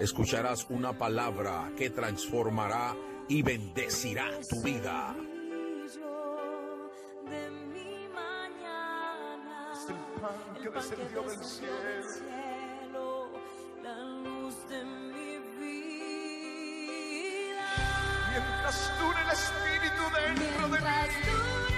[0.00, 2.94] Escucharás una palabra que transformará
[3.28, 5.14] y bendecirá tu vida.
[7.28, 12.02] de mi mañana, Es el pan que descendió del cielo.
[12.14, 13.30] cielo,
[13.82, 16.80] la luz de mi vida.
[18.30, 21.69] Mientras dure el Espíritu dentro de mí,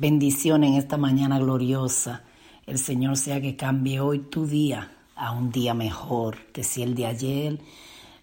[0.00, 2.22] Bendición en esta mañana gloriosa.
[2.66, 6.94] El Señor sea que cambie hoy tu día a un día mejor, que si el
[6.94, 7.58] de ayer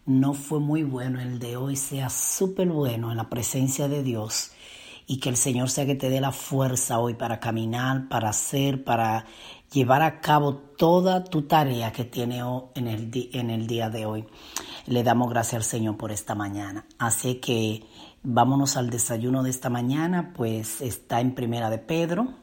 [0.06, 4.52] no fue muy bueno, el de hoy sea súper bueno en la presencia de Dios
[5.06, 8.86] y que el Señor sea que te dé la fuerza hoy para caminar, para hacer,
[8.86, 9.26] para
[9.74, 12.40] llevar a cabo toda tu tarea que tiene
[12.76, 14.26] en el, en el día de hoy.
[14.88, 16.86] Le damos gracias al Señor por esta mañana.
[17.00, 17.84] Así que
[18.26, 22.34] vámonos al desayuno de esta mañana, pues está en Primera de Pedro,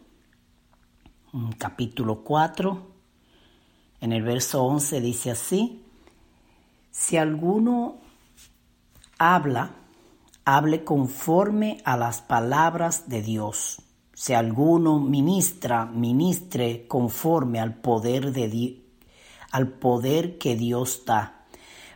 [1.58, 2.90] capítulo 4,
[4.00, 5.84] en el verso 11 dice así,
[6.90, 7.96] si alguno
[9.18, 9.72] habla,
[10.44, 13.80] hable conforme a las palabras de Dios.
[14.14, 18.78] Si alguno ministra, ministre conforme al poder de Di-
[19.50, 21.44] al poder que Dios da,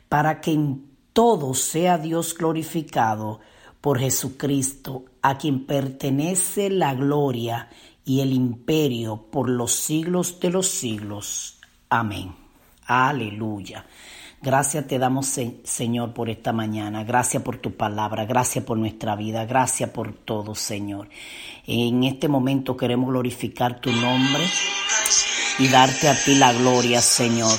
[0.08, 3.40] para que en todo sea Dios glorificado
[3.80, 7.68] por Jesucristo, a quien pertenece la gloria
[8.04, 11.58] y el imperio por los siglos de los siglos.
[11.88, 12.34] Amén.
[12.86, 13.84] Aleluya.
[14.42, 17.02] Gracias te damos, Se- Señor, por esta mañana.
[17.04, 18.26] Gracias por tu palabra.
[18.26, 19.44] Gracias por nuestra vida.
[19.44, 21.08] Gracias por todo, Señor.
[21.66, 24.44] En este momento queremos glorificar tu nombre
[25.58, 27.58] y darte a ti la gloria, Señor.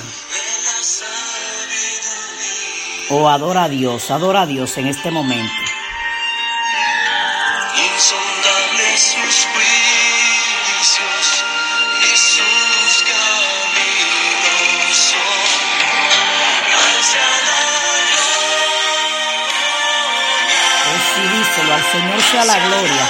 [3.10, 5.52] Oh, adora a Dios, adora a Dios en este momento.
[21.92, 23.08] Señor sea la gloria.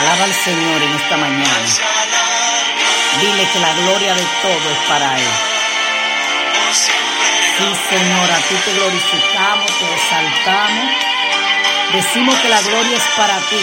[0.00, 1.68] Alaba al Señor en esta mañana.
[3.20, 5.32] Dile que la gloria de todo es para Él.
[6.72, 10.94] Sí, Señor, a ti te glorificamos, te exaltamos.
[11.92, 13.60] Decimos que la gloria es para ti.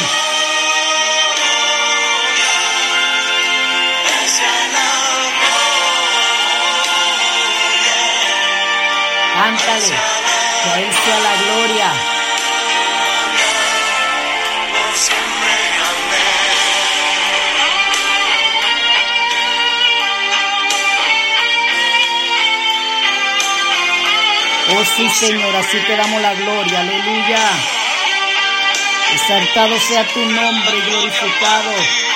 [9.34, 10.29] Cántale,
[10.64, 10.92] que a Él
[11.24, 11.94] la gloria.
[24.72, 27.50] Oh sí, Señor, así te damos la gloria, aleluya.
[29.14, 32.09] Exaltado sea tu nombre glorificado.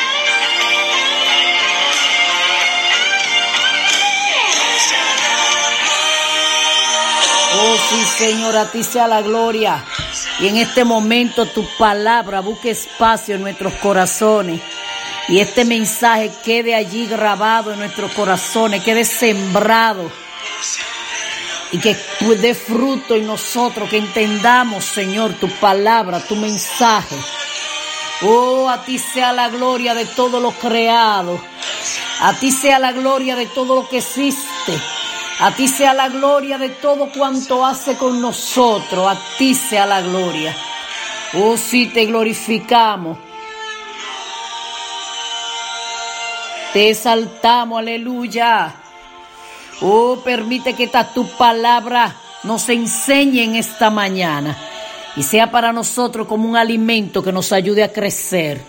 [7.66, 9.84] Oh sí, Señor, a ti sea la gloria.
[10.40, 14.60] Y en este momento tu palabra busque espacio en nuestros corazones.
[15.30, 20.12] Y este mensaje quede allí grabado en nuestros corazones, quede sembrado
[21.72, 21.98] y que
[22.40, 27.16] dé fruto en nosotros, que entendamos, Señor, tu palabra, tu mensaje.
[28.22, 31.42] Oh, a ti sea la gloria de todo lo creado.
[32.22, 34.80] A ti sea la gloria de todo lo que existe.
[35.40, 39.08] A ti sea la gloria de todo cuanto hace con nosotros.
[39.08, 40.56] A ti sea la gloria.
[41.34, 43.18] Oh, sí, te glorificamos.
[46.72, 48.74] Te exaltamos, aleluya.
[49.82, 54.58] Oh, permite que esta tu palabra nos enseñe en esta mañana
[55.16, 58.62] y sea para nosotros como un alimento que nos ayude a crecer.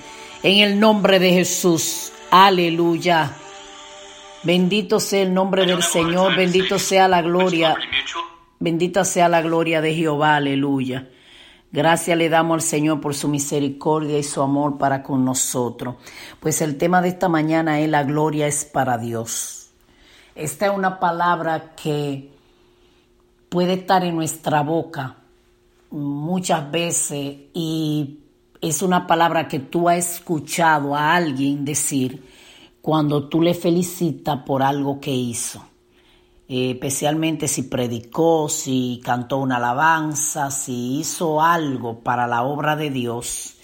[0.42, 2.12] En el nombre de Jesús.
[2.30, 3.32] Aleluya.
[4.44, 7.76] Bendito sea el nombre del Señor, bendito sea la gloria.
[8.60, 11.08] Bendita sea la gloria de Jehová, aleluya.
[11.72, 15.96] Gracias le damos al Señor por su misericordia y su amor para con nosotros.
[16.40, 19.70] Pues el tema de esta mañana es la gloria es para Dios.
[20.34, 22.30] Esta es una palabra que
[23.48, 25.16] puede estar en nuestra boca
[25.90, 28.18] muchas veces y
[28.60, 32.22] es una palabra que tú has escuchado a alguien decir
[32.84, 35.64] cuando tú le felicitas por algo que hizo.
[36.46, 42.90] Eh, especialmente si predicó, si cantó una alabanza, si hizo algo para la obra de
[42.90, 43.54] Dios,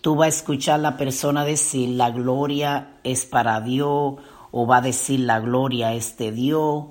[0.00, 4.14] tú vas a escuchar a la persona decir la gloria es para Dios,
[4.52, 6.84] o va a decir la gloria es de Dios,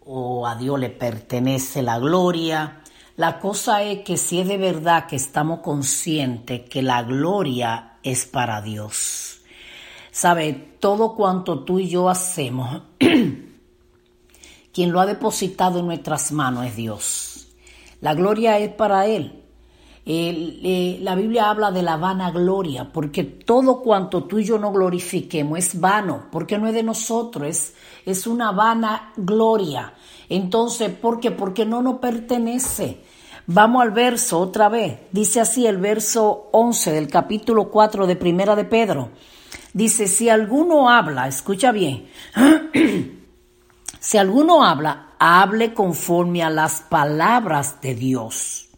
[0.00, 2.80] o a Dios le pertenece la gloria.
[3.16, 8.24] La cosa es que si es de verdad que estamos conscientes que la gloria es
[8.24, 9.35] para Dios.
[10.16, 12.84] Sabe, todo cuanto tú y yo hacemos
[14.72, 17.48] Quien lo ha depositado en nuestras manos es Dios.
[18.00, 19.44] La gloria es para Él.
[20.06, 24.72] Eh, la Biblia habla de la vana gloria, porque todo cuanto tú y yo no
[24.72, 27.74] glorifiquemos es vano, porque no es de nosotros, es,
[28.06, 29.92] es una vana gloria.
[30.30, 31.30] Entonces, ¿por qué?
[31.30, 33.02] Porque no nos pertenece.
[33.46, 34.98] Vamos al verso otra vez.
[35.12, 39.10] Dice así el verso 11 del capítulo 4 de Primera de Pedro.
[39.76, 42.08] Dice, si alguno habla, escucha bien,
[44.06, 48.68] Si alguno habla, hable conforme a las palabras de Dios.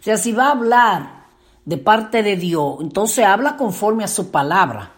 [0.00, 1.26] O sea, si va a hablar
[1.64, 4.90] de parte de Dios, entonces habla conforme a su palabra.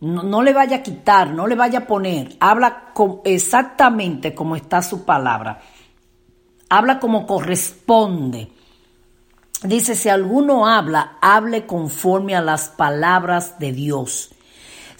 [0.00, 2.36] No, le vaya a quitar, no le vaya a poner.
[2.40, 2.92] Habla
[3.24, 5.62] exactamente como está su palabra.
[6.68, 8.52] Habla como corresponde.
[9.62, 14.34] Dice, si alguno habla, hable conforme a las palabras de Dios.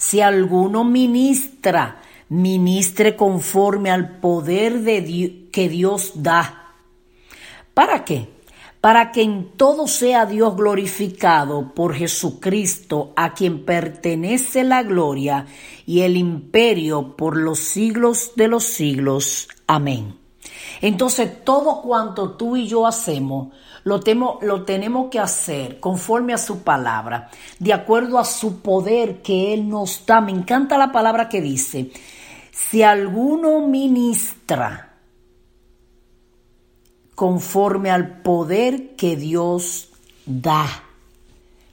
[0.01, 6.73] Si alguno ministra, ministre conforme al poder de que Dios da.
[7.75, 8.27] ¿Para qué?
[8.81, 15.45] Para que en todo sea Dios glorificado por Jesucristo, a quien pertenece la gloria
[15.85, 19.49] y el imperio por los siglos de los siglos.
[19.67, 20.20] Amén.
[20.81, 23.49] Entonces todo cuanto tú y yo hacemos,
[23.83, 24.01] lo,
[24.41, 27.29] lo, tenemos que hacer conforme a su palabra,
[27.59, 30.21] de acuerdo a su poder que Él nos da.
[30.21, 31.91] Me encanta la palabra que dice,
[32.51, 34.91] si alguno ministra
[37.15, 39.89] conforme al poder que Dios
[40.25, 40.65] da.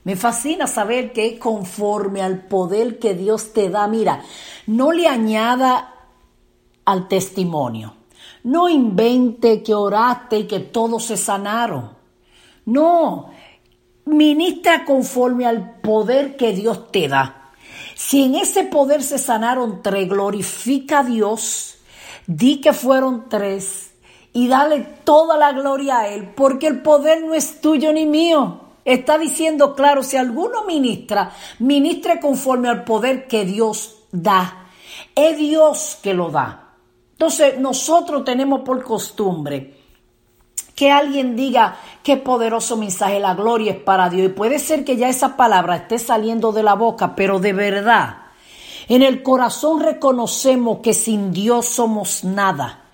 [0.03, 3.87] Me fascina saber que conforme al poder que Dios te da.
[3.87, 4.23] Mira,
[4.67, 5.95] no le añada
[6.85, 7.98] al testimonio.
[8.43, 11.91] No invente que oraste y que todos se sanaron.
[12.65, 13.31] No,
[14.05, 17.51] ministra conforme al poder que Dios te da.
[17.95, 21.79] Si en ese poder se sanaron tres, glorifica a Dios,
[22.27, 23.91] di que fueron tres
[24.31, 28.61] y dale toda la gloria a Él, porque el poder no es tuyo ni mío.
[28.85, 34.67] Está diciendo claro, si alguno ministra, ministre conforme al poder que Dios da.
[35.13, 36.68] Es Dios que lo da.
[37.19, 39.73] Entonces nosotros tenemos por costumbre
[40.73, 44.27] que alguien diga qué poderoso mensaje, la gloria es para Dios.
[44.27, 48.19] Y puede ser que ya esa palabra esté saliendo de la boca, pero de verdad,
[48.87, 52.85] en el corazón reconocemos que sin Dios somos nada.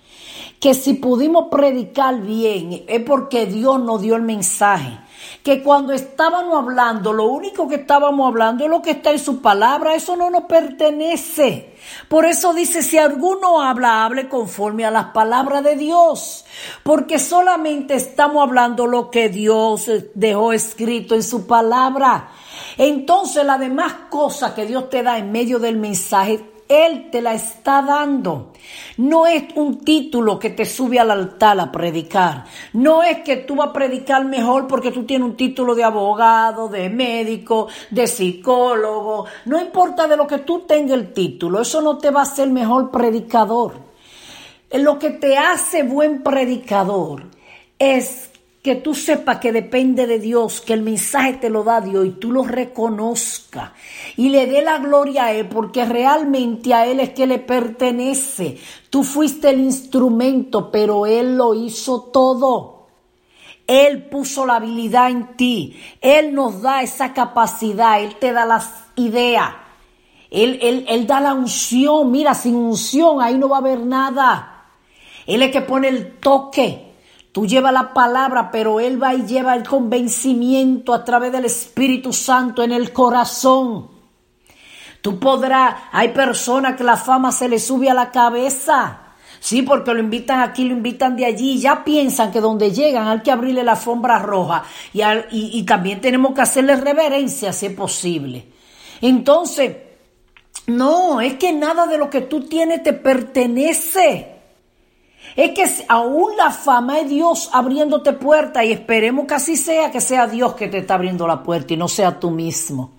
[0.58, 4.98] Que si pudimos predicar bien es porque Dios nos dio el mensaje.
[5.46, 9.40] Que cuando estábamos hablando, lo único que estábamos hablando es lo que está en su
[9.40, 11.76] palabra, eso no nos pertenece.
[12.08, 16.44] Por eso dice, si alguno habla, hable conforme a las palabras de Dios,
[16.82, 22.30] porque solamente estamos hablando lo que Dios dejó escrito en su palabra.
[22.76, 27.34] Entonces la demás cosa que Dios te da en medio del mensaje él te la
[27.34, 28.52] está dando.
[28.96, 32.44] No es un título que te sube al altar a predicar.
[32.72, 36.68] No es que tú vas a predicar mejor porque tú tienes un título de abogado,
[36.68, 39.26] de médico, de psicólogo.
[39.44, 41.60] No importa de lo que tú tengas el título.
[41.60, 43.74] Eso no te va a hacer mejor predicador.
[44.72, 47.24] Lo que te hace buen predicador
[47.78, 48.30] es
[48.66, 52.10] que tú sepas que depende de Dios, que el mensaje te lo da Dios y
[52.10, 53.70] tú lo reconozcas
[54.16, 58.58] y le dé la gloria a Él, porque realmente a Él es que le pertenece.
[58.90, 62.88] Tú fuiste el instrumento, pero Él lo hizo todo.
[63.68, 65.78] Él puso la habilidad en ti.
[66.00, 68.02] Él nos da esa capacidad.
[68.02, 69.50] Él te da las ideas.
[70.28, 72.10] Él, él, él da la unción.
[72.10, 74.64] Mira, sin unción ahí no va a haber nada.
[75.24, 76.85] Él es que pone el toque.
[77.36, 82.10] Tú llevas la palabra, pero Él va y lleva el convencimiento a través del Espíritu
[82.10, 83.88] Santo en el corazón.
[85.02, 89.00] Tú podrás, hay personas que la fama se le sube a la cabeza.
[89.38, 93.20] Sí, porque lo invitan aquí, lo invitan de allí, ya piensan que donde llegan hay
[93.20, 94.64] que abrirle la alfombra roja
[94.94, 98.46] y, al- y- y también tenemos que hacerle reverencia si es posible.
[99.02, 99.76] Entonces,
[100.68, 104.35] no, es que nada de lo que tú tienes te pertenece.
[105.34, 110.00] Es que aún la fama es Dios abriéndote puertas y esperemos que así sea, que
[110.00, 112.92] sea Dios que te está abriendo la puerta y no sea tú mismo.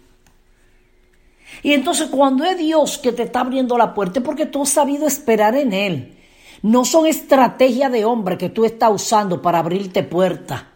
[1.64, 4.70] Y entonces cuando es Dios que te está abriendo la puerta es porque tú has
[4.70, 6.18] sabido esperar en Él.
[6.62, 10.68] No son estrategias de hombre que tú estás usando para abrirte puerta.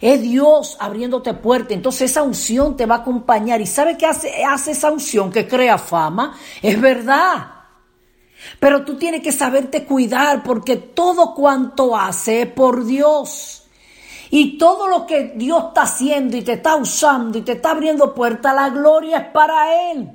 [0.00, 1.74] Es Dios abriéndote puerta.
[1.74, 3.60] Entonces esa unción te va a acompañar.
[3.60, 6.36] ¿Y sabe qué hace, hace esa unción que crea fama?
[6.62, 7.57] Es verdad.
[8.60, 13.64] Pero tú tienes que saberte cuidar porque todo cuanto hace es por Dios.
[14.30, 18.14] Y todo lo que Dios está haciendo y te está usando y te está abriendo
[18.14, 20.10] puertas, la gloria es para Él.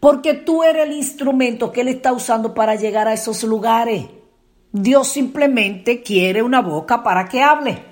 [0.00, 4.06] Porque tú eres el instrumento que Él está usando para llegar a esos lugares.
[4.72, 7.84] Dios simplemente quiere una boca para que hable.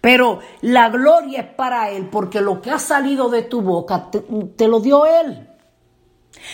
[0.00, 4.20] Pero la gloria es para Él porque lo que ha salido de tu boca te,
[4.56, 5.47] te lo dio Él.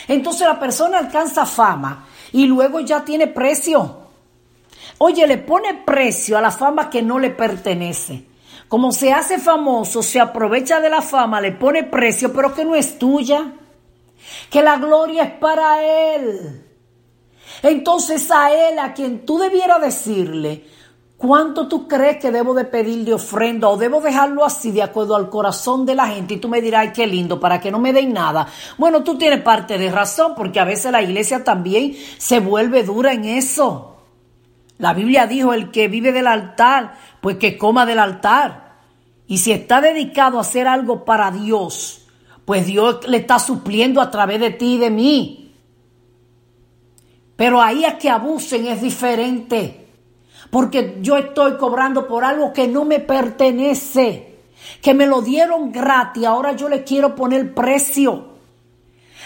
[0.09, 3.99] Entonces la persona alcanza fama y luego ya tiene precio.
[4.99, 8.25] Oye, le pone precio a la fama que no le pertenece.
[8.69, 12.75] Como se hace famoso, se aprovecha de la fama, le pone precio, pero que no
[12.75, 13.53] es tuya.
[14.51, 15.83] Que la gloria es para
[16.15, 16.65] Él.
[17.63, 20.65] Entonces a Él, a quien tú debieras decirle,
[21.27, 25.17] ¿cuánto tú crees que debo de pedir de ofrenda o debo dejarlo así de acuerdo
[25.17, 26.35] al corazón de la gente?
[26.35, 28.47] Y tú me dirás, ay, qué lindo, para que no me den nada.
[28.77, 33.15] Bueno, tú tienes parte de razón, porque a veces la iglesia también se vuelve dura
[33.15, 33.97] en eso.
[34.77, 38.75] La Biblia dijo, el que vive del altar, pues que coma del altar.
[39.27, 42.07] Y si está dedicado a hacer algo para Dios,
[42.45, 45.55] pues Dios le está supliendo a través de ti y de mí.
[47.35, 49.84] Pero ahí a que abusen es diferente.
[50.51, 54.39] Porque yo estoy cobrando por algo que no me pertenece.
[54.81, 56.25] Que me lo dieron gratis.
[56.25, 58.35] Ahora yo le quiero poner precio.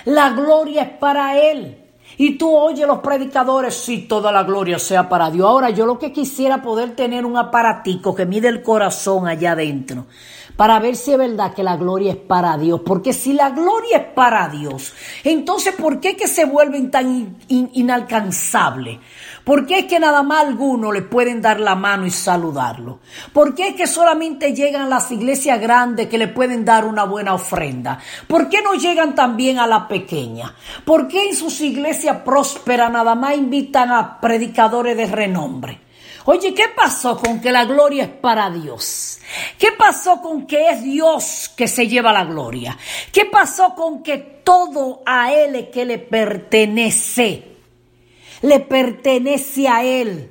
[0.04, 1.84] La gloria es para Él.
[2.16, 5.48] Y tú oyes los predicadores, sí, toda la gloria sea para Dios.
[5.48, 10.06] Ahora yo lo que quisiera poder tener un aparatico que mide el corazón allá adentro
[10.58, 12.80] para ver si es verdad que la gloria es para Dios.
[12.84, 17.36] Porque si la gloria es para Dios, entonces ¿por qué que se vuelven tan in-
[17.46, 18.98] in- inalcanzables?
[19.44, 22.98] ¿Por qué es que nada más algunos le pueden dar la mano y saludarlo?
[23.32, 27.34] ¿Por qué es que solamente llegan las iglesias grandes que le pueden dar una buena
[27.34, 28.00] ofrenda?
[28.26, 30.52] ¿Por qué no llegan también a la pequeña?
[30.84, 35.87] ¿Por qué en sus iglesias prósperas nada más invitan a predicadores de renombre?
[36.30, 39.18] Oye, ¿qué pasó con que la gloria es para Dios?
[39.58, 42.76] ¿Qué pasó con que es Dios que se lleva la gloria?
[43.10, 47.56] ¿Qué pasó con que todo a Él que le pertenece?
[48.42, 50.30] Le pertenece a Él.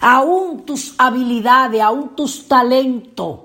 [0.00, 3.40] Aún tus habilidades, aún tus talentos,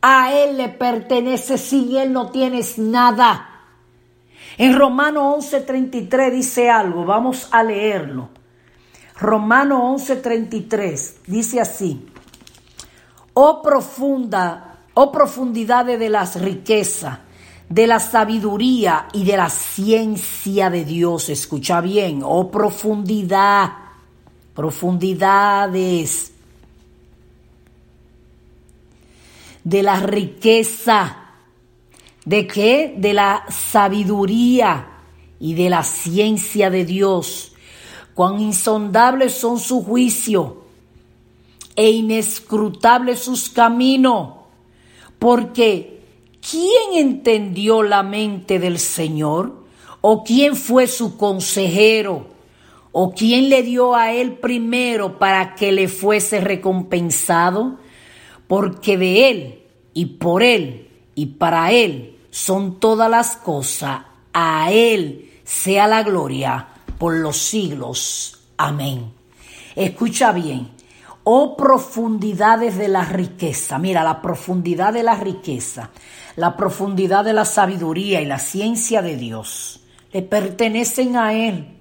[0.00, 1.58] a Él le pertenece.
[1.58, 3.66] Sin Él no tienes nada.
[4.56, 8.30] En Romano 11:33 dice algo, vamos a leerlo.
[9.22, 12.04] Romano 11:33 dice así:
[13.34, 17.20] Oh profunda, oh profundidades de las riquezas,
[17.68, 21.28] de la sabiduría y de la ciencia de Dios.
[21.28, 23.70] Escucha bien, oh profundidad,
[24.54, 26.32] profundidades
[29.62, 31.18] de la riqueza.
[32.24, 32.94] ¿De qué?
[32.98, 34.88] De la sabiduría
[35.38, 37.51] y de la ciencia de Dios.
[38.14, 40.52] Cuán insondables son sus juicios
[41.74, 44.34] e inescrutables sus caminos.
[45.18, 46.00] Porque
[46.40, 49.62] ¿quién entendió la mente del Señor?
[50.00, 52.26] ¿O quién fue su consejero?
[52.90, 57.78] ¿O quién le dio a él primero para que le fuese recompensado?
[58.46, 59.62] Porque de él
[59.94, 64.02] y por él y para él son todas las cosas.
[64.34, 66.71] A él sea la gloria
[67.02, 68.38] por los siglos.
[68.56, 69.12] Amén.
[69.74, 70.68] Escucha bien.
[71.24, 73.76] Oh profundidades de la riqueza.
[73.80, 75.90] Mira, la profundidad de la riqueza,
[76.36, 79.80] la profundidad de la sabiduría y la ciencia de Dios
[80.12, 81.76] le pertenecen a Él.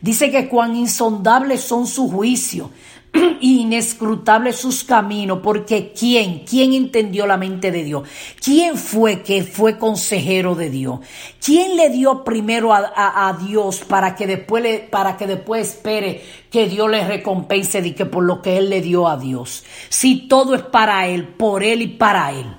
[0.00, 2.70] Dice que cuán insondables son sus juicios.
[3.40, 6.40] inescrutables sus caminos, porque ¿quién?
[6.40, 8.08] ¿Quién entendió la mente de Dios?
[8.42, 11.00] ¿Quién fue que fue consejero de Dios?
[11.44, 16.90] ¿Quién le dio primero a, Dios para que después para que después espere que Dios
[16.90, 19.64] le recompense de que por lo que él le dio a Dios?
[19.88, 22.56] Si todo es para él, por él y para él.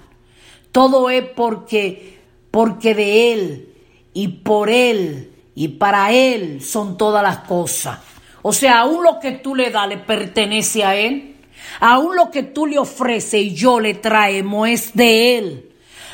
[0.71, 2.19] Todo es porque
[2.51, 3.73] porque de él
[4.13, 8.14] y por él y para él son todas las cosas.
[8.47, 11.35] O sea, aún lo que tú le das le pertenece a él.
[11.79, 15.71] Aún lo que tú le ofreces y yo le traemos es de él.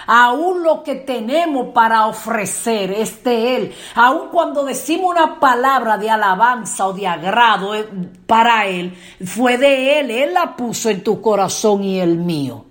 [0.08, 3.76] Aún lo que tenemos para ofrecer es de Él.
[3.96, 7.88] Aún cuando decimos una palabra de alabanza o de agrado eh,
[8.26, 10.10] para Él, fue de Él.
[10.10, 12.66] Él la puso en tu corazón y el mío.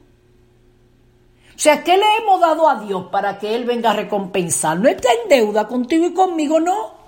[1.55, 4.79] O sea, ¿qué le hemos dado a Dios para que Él venga a recompensar?
[4.79, 7.01] No está en deuda contigo y conmigo, no.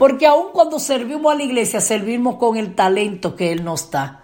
[0.00, 4.22] Porque aun cuando servimos a la iglesia, servimos con el talento que Él nos da,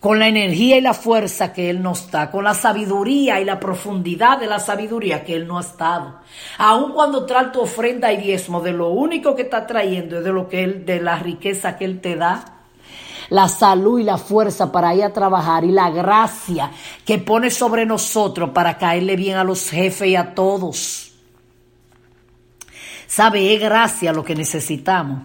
[0.00, 3.60] con la energía y la fuerza que Él nos da, con la sabiduría y la
[3.60, 6.20] profundidad de la sabiduría que Él nos ha dado.
[6.56, 10.32] Aun cuando trae tu ofrenda y diezmo, de lo único que está trayendo es de
[10.32, 12.42] lo que Él, de la riqueza que Él te da
[13.28, 16.70] la salud y la fuerza para ir a trabajar y la gracia
[17.04, 21.13] que pone sobre nosotros para caerle bien a los jefes y a todos.
[23.14, 23.54] ¿Sabe?
[23.54, 25.22] Es gracia lo que necesitamos.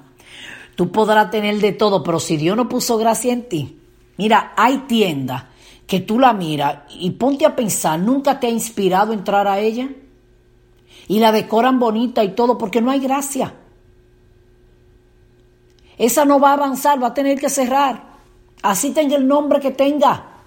[0.75, 3.79] Tú podrás tener de todo, pero si Dios no puso gracia en ti,
[4.15, 5.45] mira, hay tiendas
[5.87, 9.89] que tú la miras y ponte a pensar, ¿nunca te ha inspirado entrar a ella?
[11.07, 13.55] Y la decoran bonita y todo porque no hay gracia.
[15.97, 18.03] Esa no va a avanzar, va a tener que cerrar.
[18.61, 20.43] Así tenga el nombre que tenga.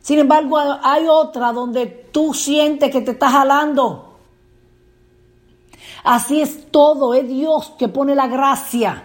[0.00, 4.13] Sin embargo, hay otra donde tú sientes que te está jalando.
[6.04, 9.04] Así es todo, es Dios que pone la gracia.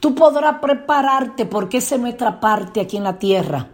[0.00, 3.68] Tú podrás prepararte porque esa es nuestra parte aquí en la tierra.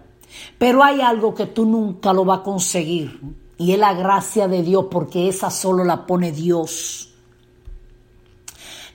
[0.59, 3.21] Pero hay algo que tú nunca lo vas a conseguir.
[3.57, 7.15] Y es la gracia de Dios porque esa solo la pone Dios.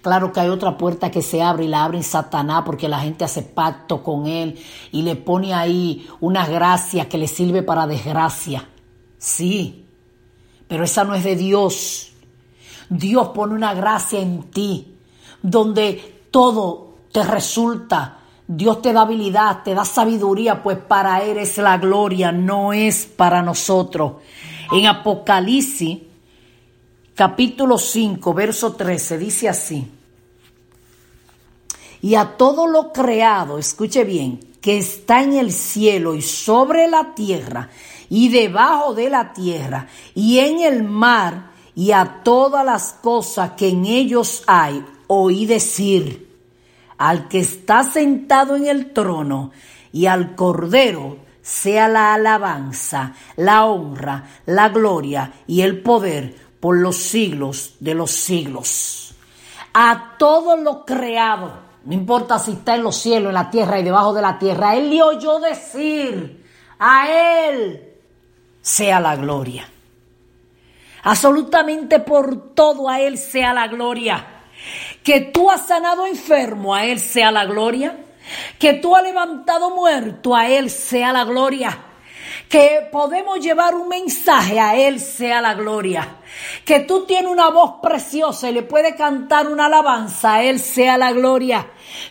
[0.02, 3.00] Claro que hay otra puerta que se abre y la abre en Satanás porque la
[3.00, 4.60] gente hace pacto con él
[4.92, 8.68] y le pone ahí una gracia que le sirve para desgracia.
[9.18, 9.86] Sí,
[10.68, 12.11] pero esa no es de Dios.
[12.91, 14.95] Dios pone una gracia en ti
[15.41, 18.17] donde todo te resulta.
[18.45, 23.06] Dios te da habilidad, te da sabiduría, pues para Él es la gloria, no es
[23.06, 24.15] para nosotros.
[24.73, 25.99] En Apocalipsis
[27.15, 29.89] capítulo 5, verso 13, dice así.
[32.01, 37.15] Y a todo lo creado, escuche bien, que está en el cielo y sobre la
[37.15, 37.69] tierra
[38.10, 43.70] y debajo de la tierra y en el mar y a todas las cosas que
[43.70, 46.30] en ellos hay, oí decir,
[46.98, 49.52] al que está sentado en el trono
[49.92, 56.98] y al cordero, sea la alabanza, la honra, la gloria y el poder por los
[56.98, 59.16] siglos de los siglos.
[59.74, 61.54] A todo lo creado,
[61.86, 64.76] no importa si está en los cielos, en la tierra y debajo de la tierra,
[64.76, 66.46] Él le oyó decir,
[66.78, 67.96] a Él
[68.62, 69.68] sea la gloria.
[71.04, 74.26] Absolutamente por todo a Él sea la gloria.
[75.04, 77.98] Que tú has sanado enfermo, a Él sea la gloria.
[78.60, 81.78] Que tú has levantado muerto, a Él sea la gloria.
[82.52, 86.18] Que podemos llevar un mensaje, a Él sea la gloria.
[86.66, 90.98] Que tú tienes una voz preciosa y le puedes cantar una alabanza, a Él sea
[90.98, 91.68] la gloria.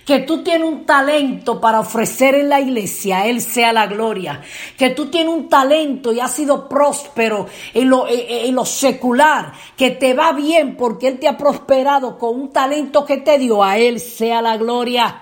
[0.07, 4.40] Que tú tienes un talento para ofrecer en la iglesia, a Él sea la gloria.
[4.79, 9.90] Que tú tienes un talento y has sido próspero en lo, en lo secular, que
[9.90, 13.76] te va bien porque Él te ha prosperado con un talento que te dio, a
[13.76, 15.20] Él sea la gloria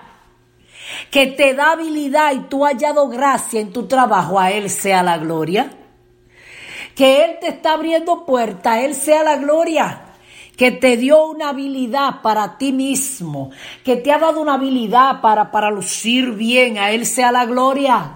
[1.11, 5.03] que te da habilidad y tú has hallado gracia en tu trabajo, a Él sea
[5.03, 5.71] la gloria.
[6.95, 10.01] Que Él te está abriendo puertas, a Él sea la gloria.
[10.57, 13.51] Que te dio una habilidad para ti mismo,
[13.85, 18.15] que te ha dado una habilidad para, para lucir bien, a Él sea la gloria.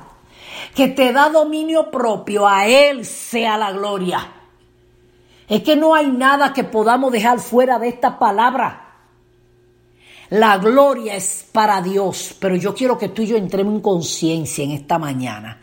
[0.76, 4.28] Que te da dominio propio, a Él sea la gloria.
[5.48, 8.83] Es que no hay nada que podamos dejar fuera de esta palabra.
[10.30, 14.64] La gloria es para Dios, pero yo quiero que tú y yo entremos en conciencia
[14.64, 15.60] en esta mañana.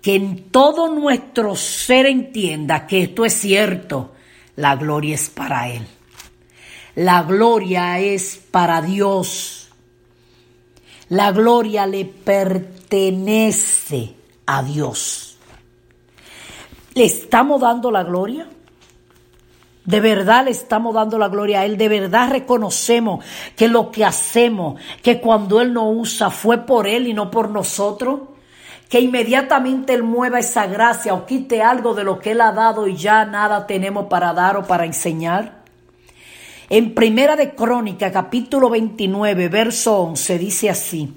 [0.00, 4.12] Que en todo nuestro ser entienda que esto es cierto.
[4.56, 5.86] La gloria es para Él.
[6.94, 9.68] La gloria es para Dios.
[11.08, 13.40] La gloria le pertenece
[14.46, 15.36] a Dios.
[16.94, 18.48] ¿Le estamos dando la gloria?
[19.90, 21.76] De verdad le estamos dando la gloria a Él.
[21.76, 23.24] De verdad reconocemos
[23.56, 27.50] que lo que hacemos, que cuando Él nos usa fue por Él y no por
[27.50, 28.20] nosotros.
[28.88, 32.86] Que inmediatamente Él mueva esa gracia o quite algo de lo que Él ha dado
[32.86, 35.64] y ya nada tenemos para dar o para enseñar.
[36.68, 41.12] En Primera de Crónica, capítulo 29, verso 11, dice así.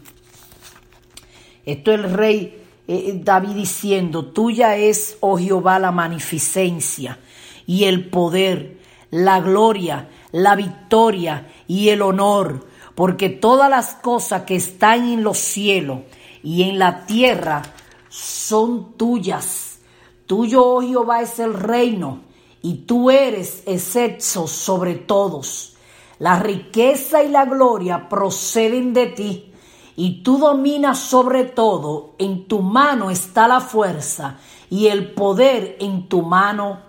[1.63, 7.19] Esto es el rey eh, David diciendo, tuya es, oh Jehová, la magnificencia
[7.65, 8.79] y el poder,
[9.11, 15.37] la gloria, la victoria y el honor, porque todas las cosas que están en los
[15.37, 15.99] cielos
[16.43, 17.61] y en la tierra
[18.09, 19.79] son tuyas.
[20.27, 22.21] Tuyo, oh Jehová, es el reino,
[22.61, 25.75] y tú eres excepto sobre todos.
[26.19, 29.53] La riqueza y la gloria proceden de ti
[29.95, 34.37] y tú dominas sobre todo, en tu mano está la fuerza
[34.69, 36.79] y el poder en tu mano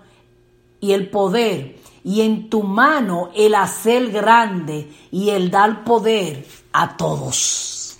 [0.84, 6.44] y el poder y en tu mano el hacer grande y el dar poder
[6.74, 7.98] a todos.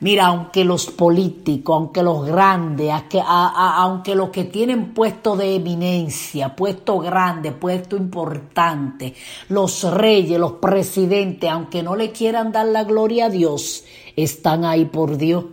[0.00, 2.92] Mira, aunque los políticos, aunque los grandes,
[3.24, 9.14] aunque los que tienen puesto de eminencia, puesto grande, puesto importante,
[9.48, 13.84] los reyes, los presidentes, aunque no le quieran dar la gloria a Dios,
[14.16, 15.44] están ahí por Dios.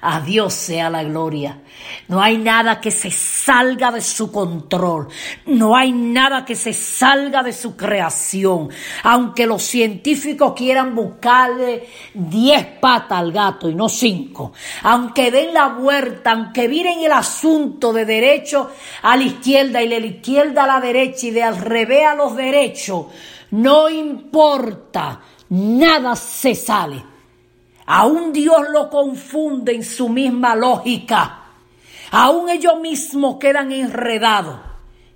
[0.00, 1.60] A Dios sea la gloria.
[2.08, 5.08] No hay nada que se salga de su control.
[5.46, 8.70] No hay nada que se salga de su creación.
[9.02, 14.52] Aunque los científicos quieran buscarle diez patas al gato y no cinco.
[14.82, 18.70] Aunque den la vuelta, aunque miren el asunto de derecho
[19.02, 22.14] a la izquierda y de la izquierda a la derecha y de al revés a
[22.14, 23.06] los derechos.
[23.50, 25.20] No importa.
[25.48, 27.15] Nada se sale
[27.86, 31.42] Aún Dios lo confunde en su misma lógica.
[32.10, 34.65] Aún ellos mismos quedan enredados.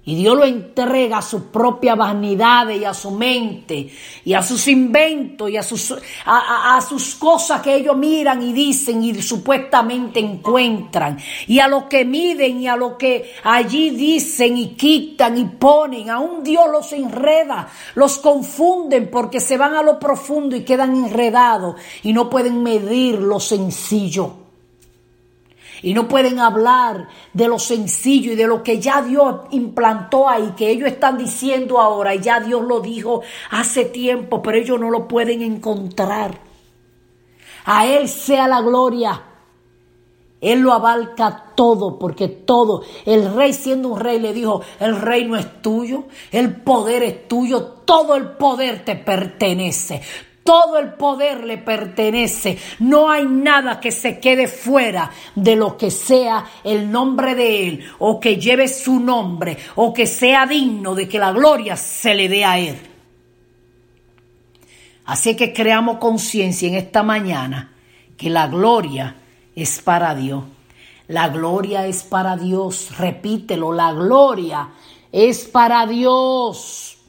[0.03, 3.91] Y Dios lo entrega a su propia vanidad y a su mente
[4.25, 9.05] y a sus inventos y a sus, a, sus cosas que ellos miran y dicen
[9.05, 11.19] y supuestamente encuentran.
[11.47, 16.09] Y a lo que miden y a lo que allí dicen y quitan y ponen.
[16.09, 21.77] Aún Dios los enreda, los confunden porque se van a lo profundo y quedan enredados
[22.03, 24.39] y no pueden medir lo sencillo
[25.83, 30.53] y no pueden hablar de lo sencillo y de lo que ya Dios implantó ahí,
[30.57, 34.90] que ellos están diciendo ahora y ya Dios lo dijo hace tiempo, pero ellos no
[34.90, 36.38] lo pueden encontrar.
[37.64, 39.25] A Él sea la gloria.
[40.40, 45.37] Él lo abarca todo, porque todo, el rey siendo un rey le dijo, el reino
[45.37, 50.01] es tuyo, el poder es tuyo, todo el poder te pertenece,
[50.51, 52.59] todo el poder le pertenece.
[52.81, 57.85] No hay nada que se quede fuera de lo que sea el nombre de Él
[58.01, 62.29] o que lleve su nombre o que sea digno de que la gloria se le
[62.29, 62.77] dé a Él.
[65.05, 67.73] Así que creamos conciencia en esta mañana
[68.17, 69.15] que la gloria
[69.55, 70.43] es para Dios.
[71.07, 72.99] La gloria es para Dios.
[72.99, 74.69] Repítelo, la gloria
[75.13, 77.00] es para Dios.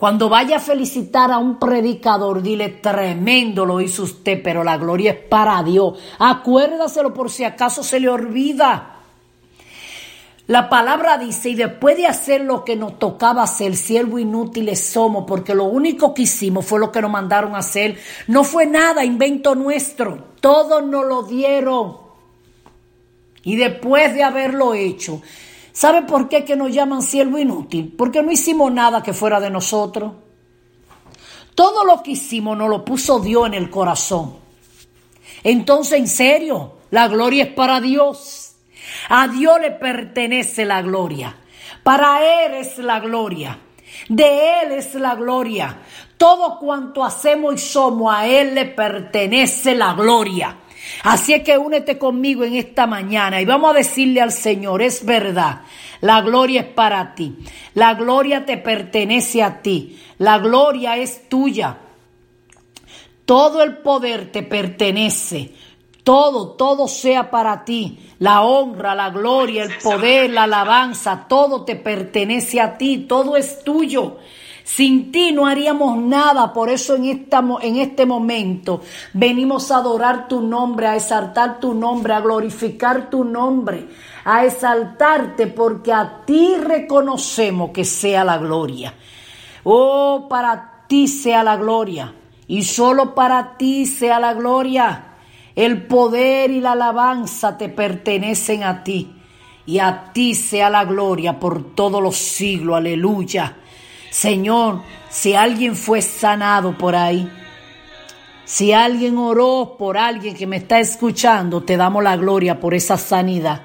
[0.00, 5.10] Cuando vaya a felicitar a un predicador, dile tremendo lo hizo usted, pero la gloria
[5.10, 5.98] es para Dios.
[6.18, 8.96] Acuérdaselo por si acaso se le olvida.
[10.46, 15.26] La palabra dice, y después de hacer lo que nos tocaba hacer, siervo inútiles somos,
[15.28, 17.98] porque lo único que hicimos fue lo que nos mandaron a hacer.
[18.26, 20.28] No fue nada, invento nuestro.
[20.40, 21.98] Todos nos lo dieron.
[23.42, 25.20] Y después de haberlo hecho,
[25.72, 27.94] ¿Sabe por qué que nos llaman siervo inútil?
[27.96, 30.12] Porque no hicimos nada que fuera de nosotros.
[31.54, 34.36] Todo lo que hicimos nos lo puso Dios en el corazón.
[35.44, 38.56] Entonces, en serio, la gloria es para Dios.
[39.08, 41.36] A Dios le pertenece la gloria.
[41.82, 43.58] Para Él es la gloria.
[44.08, 45.78] De Él es la gloria.
[46.16, 50.56] Todo cuanto hacemos y somos, a Él le pertenece la gloria.
[51.02, 55.04] Así es que únete conmigo en esta mañana y vamos a decirle al Señor, es
[55.04, 55.62] verdad,
[56.00, 57.36] la gloria es para ti,
[57.74, 61.78] la gloria te pertenece a ti, la gloria es tuya,
[63.24, 65.52] todo el poder te pertenece,
[66.02, 71.76] todo, todo sea para ti, la honra, la gloria, el poder, la alabanza, todo te
[71.76, 74.18] pertenece a ti, todo es tuyo.
[74.64, 80.28] Sin ti no haríamos nada, por eso en, esta, en este momento venimos a adorar
[80.28, 83.88] tu nombre, a exaltar tu nombre, a glorificar tu nombre,
[84.24, 88.94] a exaltarte, porque a ti reconocemos que sea la gloria.
[89.64, 92.14] Oh, para ti sea la gloria,
[92.46, 95.06] y solo para ti sea la gloria.
[95.56, 99.12] El poder y la alabanza te pertenecen a ti,
[99.66, 102.76] y a ti sea la gloria por todos los siglos.
[102.76, 103.56] Aleluya.
[104.10, 107.30] Señor, si alguien fue sanado por ahí,
[108.44, 112.96] si alguien oró por alguien que me está escuchando, te damos la gloria por esa
[112.96, 113.62] sanidad.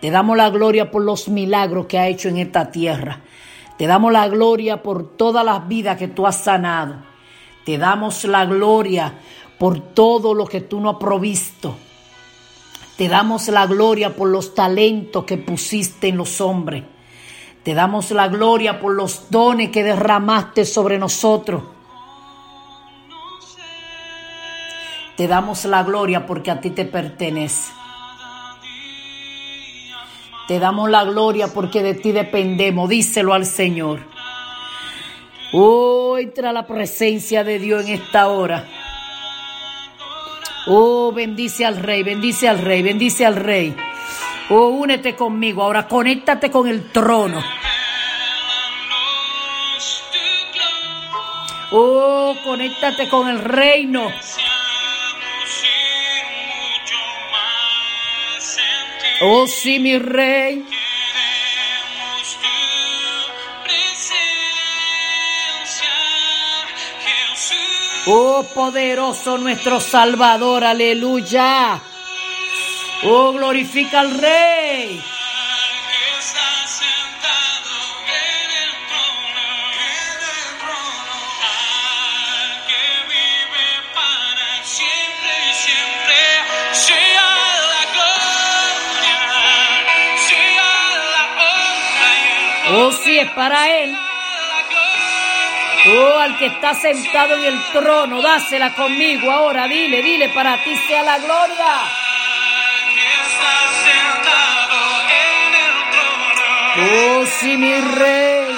[0.00, 3.20] Te damos la gloria por los milagros que ha hecho en esta tierra.
[3.76, 6.96] Te damos la gloria por todas las vidas que tú has sanado.
[7.66, 9.12] Te damos la gloria
[9.58, 11.76] por todo lo que tú no has provisto.
[12.96, 16.84] Te damos la gloria por los talentos que pusiste en los hombres.
[17.66, 21.64] Te damos la gloria por los dones que derramaste sobre nosotros.
[25.16, 27.72] Te damos la gloria porque a ti te pertenece.
[30.46, 32.88] Te damos la gloria porque de ti dependemos.
[32.88, 33.98] Díselo al Señor.
[35.52, 38.64] Oh, entra la presencia de Dios en esta hora.
[40.68, 43.74] Oh, bendice al Rey, bendice al Rey, bendice al Rey.
[44.48, 45.62] Oh, únete conmigo.
[45.62, 47.42] Ahora conéctate con el trono.
[51.72, 54.08] Oh, conéctate con el reino.
[59.22, 60.64] Oh, sí, mi rey.
[68.08, 71.80] Oh, poderoso nuestro Salvador, aleluya.
[73.04, 75.02] Oh, glorifica al Rey.
[92.68, 93.96] Oh, sí, es para Él.
[95.88, 99.68] Oh, al que está sentado en el trono, dásela conmigo ahora.
[99.68, 101.95] Dile, dile, para ti sea la gloria.
[106.78, 108.54] Oh, sí, mi rey.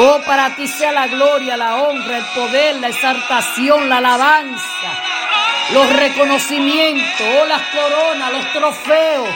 [0.00, 4.92] Oh, para ti sea la gloria, la honra, el poder, la exaltación, la alabanza,
[5.72, 9.28] los reconocimientos, oh, las coronas, los trofeos.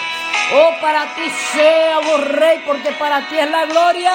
[0.54, 4.12] Oh, para ti sea, oh rey, porque para ti es la gloria.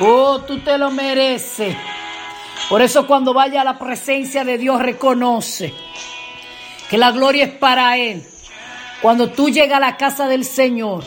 [0.00, 1.76] Oh, tú te lo mereces.
[2.68, 5.72] Por eso cuando vaya a la presencia de Dios reconoce
[6.88, 8.24] que la gloria es para Él.
[9.02, 11.04] Cuando tú llegas a la casa del Señor,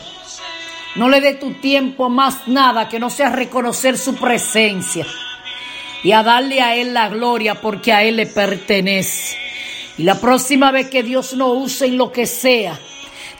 [0.96, 5.06] no le dé tu tiempo más nada que no sea reconocer su presencia
[6.02, 9.36] y a darle a Él la gloria porque a Él le pertenece.
[9.98, 12.78] Y la próxima vez que Dios nos use en lo que sea,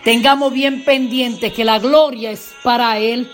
[0.04, 3.30] tengamos bien pendiente que la gloria es para Él.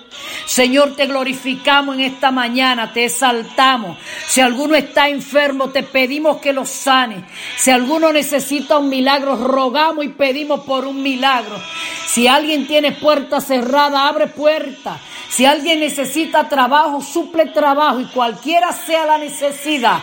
[0.46, 3.98] Señor, te glorificamos en esta mañana, te exaltamos.
[4.28, 7.24] Si alguno está enfermo, te pedimos que lo sane.
[7.56, 11.60] Si alguno necesita un milagro, rogamos y pedimos por un milagro.
[12.06, 15.00] Si alguien tiene puerta cerrada, abre puerta.
[15.28, 19.98] Si alguien necesita trabajo, suple trabajo y cualquiera sea la necesidad,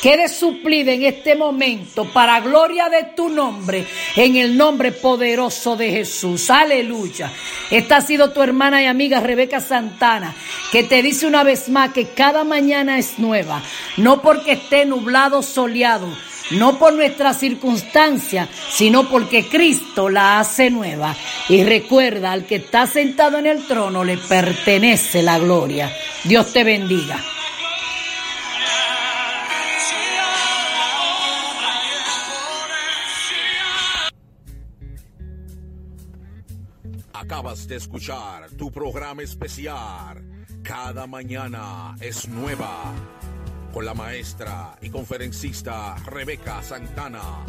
[0.00, 5.90] quede suplida en este momento para gloria de tu nombre, en el nombre poderoso de
[5.90, 6.05] Jesús.
[6.48, 7.32] Aleluya.
[7.70, 10.34] Esta ha sido tu hermana y amiga Rebeca Santana,
[10.72, 13.62] que te dice una vez más que cada mañana es nueva,
[13.96, 16.08] no porque esté nublado, soleado
[16.50, 21.16] no por nuestra circunstancia, sino porque Cristo la hace nueva.
[21.48, 25.92] Y recuerda, al que está sentado en el trono le pertenece la gloria.
[26.24, 27.22] Dios te bendiga.
[37.26, 40.22] Acabas de escuchar tu programa especial.
[40.62, 42.94] Cada mañana es nueva.
[43.72, 47.44] Con la maestra y conferencista Rebeca Santana.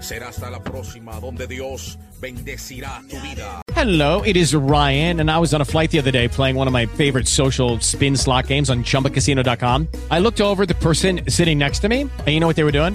[0.00, 3.62] Será hasta la próxima donde Dios bendecirá tu vida.
[3.74, 6.66] Hello, it is Ryan, and I was on a flight the other day playing one
[6.66, 9.88] of my favorite social spin slot games on chumbacasino.com.
[10.10, 12.70] I looked over the person sitting next to me, and you know what they were
[12.70, 12.94] doing?